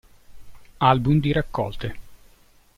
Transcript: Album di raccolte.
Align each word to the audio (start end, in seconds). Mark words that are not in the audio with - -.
Album 0.79 1.19
di 1.19 1.31
raccolte. 1.31 1.99